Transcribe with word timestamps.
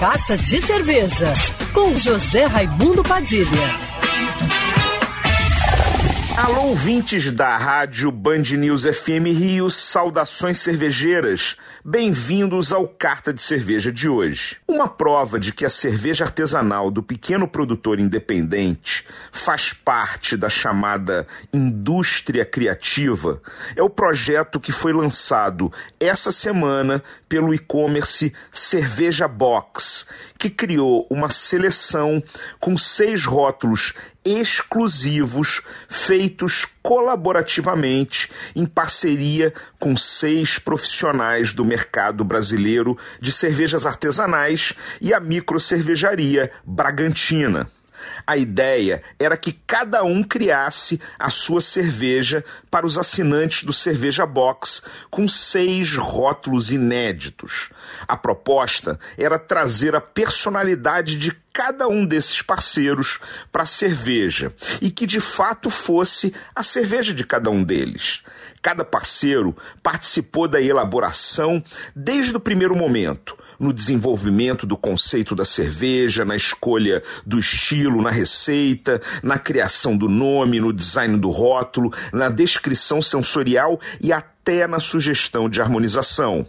Carta 0.00 0.34
de 0.34 0.62
Cerveja, 0.62 1.34
com 1.74 1.94
José 1.94 2.46
Raimundo 2.46 3.02
Padilha. 3.02 3.78
Alô, 6.42 6.68
ouvintes 6.68 7.30
da 7.30 7.58
rádio 7.58 8.10
Band 8.10 8.44
News 8.56 8.84
FM 8.84 9.26
Rio, 9.26 9.70
saudações 9.70 10.58
cervejeiras. 10.58 11.54
Bem-vindos 11.84 12.72
ao 12.72 12.88
Carta 12.88 13.30
de 13.30 13.42
Cerveja 13.42 13.92
de 13.92 14.08
hoje. 14.08 14.56
Uma 14.66 14.88
prova 14.88 15.38
de 15.38 15.52
que 15.52 15.66
a 15.66 15.68
cerveja 15.68 16.24
artesanal 16.24 16.90
do 16.90 17.02
pequeno 17.02 17.46
produtor 17.46 18.00
independente 18.00 19.04
faz 19.30 19.74
parte 19.74 20.34
da 20.34 20.48
chamada 20.48 21.26
indústria 21.52 22.46
criativa 22.46 23.42
é 23.76 23.82
o 23.82 23.90
projeto 23.90 24.58
que 24.58 24.72
foi 24.72 24.94
lançado 24.94 25.70
essa 26.00 26.32
semana 26.32 27.02
pelo 27.28 27.52
e-commerce 27.52 28.32
Cerveja 28.50 29.28
Box, 29.28 30.06
que 30.38 30.48
criou 30.48 31.06
uma 31.10 31.28
seleção 31.28 32.22
com 32.58 32.78
seis 32.78 33.26
rótulos 33.26 33.92
exclusivos 34.24 35.62
feitos 35.88 36.66
colaborativamente 36.82 38.30
em 38.54 38.66
parceria 38.66 39.52
com 39.78 39.96
seis 39.96 40.58
profissionais 40.58 41.52
do 41.52 41.64
mercado 41.64 42.24
brasileiro 42.24 42.96
de 43.20 43.32
cervejas 43.32 43.86
artesanais 43.86 44.74
e 45.00 45.14
a 45.14 45.20
microcervejaria 45.20 46.50
Bragantina. 46.64 47.70
A 48.26 48.36
ideia 48.36 49.02
era 49.18 49.36
que 49.36 49.52
cada 49.52 50.02
um 50.04 50.22
criasse 50.22 51.00
a 51.18 51.30
sua 51.30 51.60
cerveja 51.60 52.44
para 52.70 52.86
os 52.86 52.98
assinantes 52.98 53.64
do 53.64 53.72
Cerveja 53.72 54.26
Box, 54.26 54.82
com 55.10 55.28
seis 55.28 55.94
rótulos 55.96 56.70
inéditos. 56.70 57.70
A 58.06 58.16
proposta 58.16 58.98
era 59.16 59.38
trazer 59.38 59.94
a 59.94 60.00
personalidade 60.00 61.16
de 61.16 61.36
cada 61.52 61.88
um 61.88 62.06
desses 62.06 62.42
parceiros 62.42 63.18
para 63.50 63.64
a 63.64 63.66
cerveja 63.66 64.54
e 64.80 64.90
que 64.90 65.06
de 65.06 65.20
fato 65.20 65.68
fosse 65.68 66.34
a 66.54 66.62
cerveja 66.62 67.12
de 67.12 67.24
cada 67.24 67.50
um 67.50 67.62
deles. 67.62 68.22
Cada 68.62 68.84
parceiro 68.84 69.56
participou 69.82 70.46
da 70.46 70.60
elaboração 70.60 71.62
desde 71.94 72.36
o 72.36 72.40
primeiro 72.40 72.76
momento, 72.76 73.36
no 73.60 73.72
desenvolvimento 73.72 74.66
do 74.66 74.76
conceito 74.76 75.34
da 75.34 75.44
cerveja, 75.44 76.24
na 76.24 76.34
escolha 76.34 77.02
do 77.26 77.38
estilo, 77.38 78.00
na 78.00 78.10
receita, 78.10 79.02
na 79.22 79.38
criação 79.38 79.96
do 79.96 80.08
nome, 80.08 80.58
no 80.58 80.72
design 80.72 81.18
do 81.18 81.28
rótulo, 81.28 81.92
na 82.10 82.30
descrição 82.30 83.02
sensorial 83.02 83.78
e 84.00 84.12
até 84.12 84.66
na 84.66 84.80
sugestão 84.80 85.48
de 85.48 85.60
harmonização. 85.60 86.48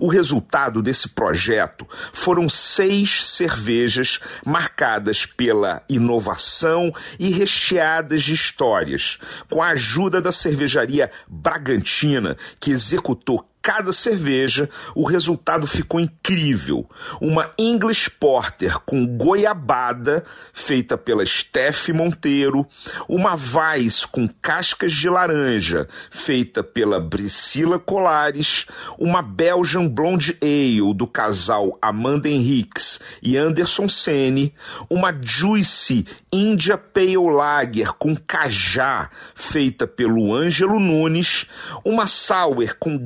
O 0.00 0.08
resultado 0.08 0.82
desse 0.82 1.08
projeto 1.08 1.86
foram 2.12 2.48
seis 2.48 3.28
cervejas 3.28 4.18
marcadas 4.44 5.24
pela 5.24 5.82
inovação 5.88 6.92
e 7.18 7.30
recheadas 7.30 8.22
de 8.22 8.34
histórias, 8.34 9.18
com 9.48 9.62
a 9.62 9.68
ajuda 9.68 10.20
da 10.20 10.32
cervejaria 10.32 11.10
Bragantina, 11.28 12.36
que 12.58 12.72
executou 12.72 13.48
cada 13.68 13.92
cerveja, 13.92 14.70
o 14.94 15.04
resultado 15.04 15.66
ficou 15.66 16.00
incrível. 16.00 16.88
Uma 17.20 17.50
English 17.58 18.08
Porter 18.08 18.80
com 18.80 19.06
goiabada, 19.06 20.24
feita 20.54 20.96
pela 20.96 21.26
Steph 21.26 21.90
Monteiro, 21.90 22.66
uma 23.06 23.34
Weiss 23.34 24.06
com 24.06 24.26
cascas 24.26 24.94
de 24.94 25.06
laranja, 25.10 25.86
feita 26.10 26.64
pela 26.64 26.98
Priscila 26.98 27.78
Colares, 27.78 28.64
uma 28.98 29.20
Belgian 29.20 29.86
Blonde 29.86 30.38
Ale 30.40 30.94
do 30.94 31.06
casal 31.06 31.76
Amanda 31.82 32.26
Henriques 32.26 32.98
e 33.22 33.36
Anderson 33.36 33.86
Sene, 33.86 34.54
uma 34.88 35.14
Juicy 35.20 36.06
India 36.32 36.78
Pale 36.78 37.16
Lager 37.16 37.92
com 37.94 38.16
cajá, 38.16 39.10
feita 39.34 39.86
pelo 39.86 40.34
Ângelo 40.34 40.80
Nunes, 40.80 41.46
uma 41.84 42.06
Sour 42.06 42.76
com 42.78 42.98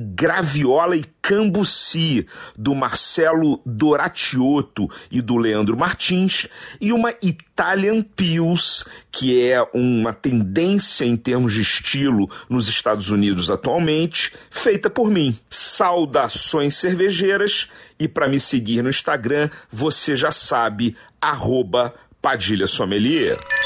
graviola 0.53 0.95
e 0.95 1.03
cambuci, 1.19 2.27
do 2.55 2.75
Marcelo 2.75 3.59
Doratiotto 3.65 4.87
e 5.09 5.19
do 5.19 5.37
Leandro 5.37 5.75
Martins, 5.75 6.47
e 6.79 6.93
uma 6.93 7.13
Italian 7.23 8.03
Pils, 8.03 8.85
que 9.11 9.49
é 9.49 9.65
uma 9.73 10.13
tendência 10.13 11.05
em 11.05 11.15
termos 11.15 11.53
de 11.53 11.61
estilo 11.61 12.29
nos 12.47 12.67
Estados 12.67 13.09
Unidos 13.09 13.49
atualmente, 13.49 14.31
feita 14.51 14.89
por 14.89 15.09
mim. 15.09 15.35
Saudações 15.49 16.75
cervejeiras 16.75 17.67
e 17.99 18.07
para 18.07 18.27
me 18.27 18.39
seguir 18.39 18.83
no 18.83 18.89
Instagram, 18.89 19.49
você 19.71 20.15
já 20.15 20.31
sabe, 20.31 20.95
arroba 21.19 21.95
Padilha 22.21 22.67
Sommelier. 22.67 23.37